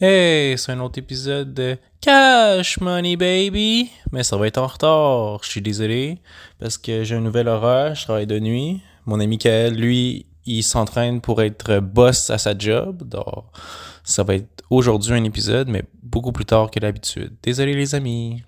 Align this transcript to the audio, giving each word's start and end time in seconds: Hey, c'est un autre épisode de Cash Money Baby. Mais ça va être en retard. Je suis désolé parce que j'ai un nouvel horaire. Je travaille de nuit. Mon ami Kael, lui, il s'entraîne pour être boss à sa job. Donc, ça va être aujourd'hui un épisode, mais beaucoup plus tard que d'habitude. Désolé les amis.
Hey, 0.00 0.58
c'est 0.58 0.72
un 0.72 0.80
autre 0.80 0.98
épisode 0.98 1.54
de 1.54 1.78
Cash 2.00 2.80
Money 2.80 3.14
Baby. 3.14 3.92
Mais 4.10 4.24
ça 4.24 4.36
va 4.36 4.48
être 4.48 4.58
en 4.58 4.66
retard. 4.66 5.38
Je 5.44 5.48
suis 5.48 5.62
désolé 5.62 6.18
parce 6.58 6.76
que 6.76 7.04
j'ai 7.04 7.14
un 7.14 7.20
nouvel 7.20 7.46
horaire. 7.46 7.94
Je 7.94 8.02
travaille 8.02 8.26
de 8.26 8.40
nuit. 8.40 8.80
Mon 9.06 9.20
ami 9.20 9.38
Kael, 9.38 9.76
lui, 9.76 10.26
il 10.46 10.64
s'entraîne 10.64 11.20
pour 11.20 11.40
être 11.42 11.78
boss 11.78 12.28
à 12.30 12.38
sa 12.38 12.58
job. 12.58 13.04
Donc, 13.08 13.44
ça 14.02 14.24
va 14.24 14.34
être 14.34 14.64
aujourd'hui 14.68 15.12
un 15.12 15.22
épisode, 15.22 15.68
mais 15.68 15.84
beaucoup 16.02 16.32
plus 16.32 16.44
tard 16.44 16.72
que 16.72 16.80
d'habitude. 16.80 17.32
Désolé 17.44 17.74
les 17.74 17.94
amis. 17.94 18.42